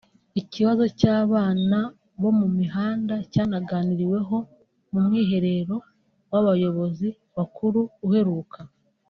Ikibazo 0.41 0.83
cy’abana 0.99 1.77
bo 2.21 2.31
mumihanda 2.39 3.15
cyanaganiriweho 3.31 4.37
mu 4.91 4.99
mwiherero 5.05 5.75
w’abayobozi 6.31 7.07
bakuru 7.37 7.81
uheruka 8.07 8.59